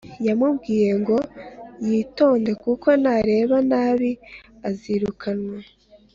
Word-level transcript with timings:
yamubwiye 0.27 0.89
ngo 1.01 1.17
yitonde 1.85 2.51
kuko 2.63 2.87
nareba 3.03 3.57
nabi 3.69 4.11
azirukanwa 4.69 5.57